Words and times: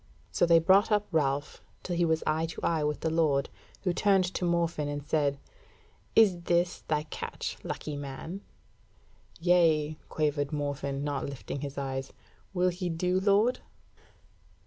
So 0.31 0.47
they 0.47 0.57
brought 0.57 0.91
up 0.91 1.05
Ralph, 1.11 1.61
till 1.83 1.95
he 1.95 2.05
was 2.05 2.23
eye 2.25 2.47
to 2.47 2.61
eye 2.63 2.83
with 2.83 3.01
the 3.01 3.11
Lord, 3.11 3.49
who 3.83 3.93
turned 3.93 4.23
to 4.33 4.45
Morfinn 4.45 4.87
and 4.87 5.05
said: 5.05 5.37
"Is 6.15 6.41
this 6.41 6.79
thy 6.87 7.03
catch, 7.03 7.59
lucky 7.63 7.95
man?" 7.95 8.41
"Yea," 9.39 9.99
quavered 10.09 10.51
Morfinn, 10.51 11.03
not 11.03 11.27
lifting 11.27 11.61
his 11.61 11.77
eyes; 11.77 12.13
"Will 12.51 12.69
he 12.69 12.89
do, 12.89 13.19
lord?" 13.19 13.59